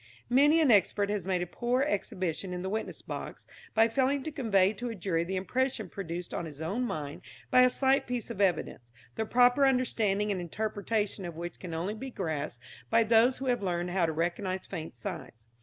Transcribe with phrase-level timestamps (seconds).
[0.31, 4.31] Many an expert has made a poor exhibition in the witness box by failing to
[4.31, 8.31] convey to a jury the impression produced on his own mind by a slight piece
[8.31, 13.37] of evidence, the proper understanding and interpretation of which can only be grasped by those
[13.37, 15.45] who have learned how to recognize faint signs.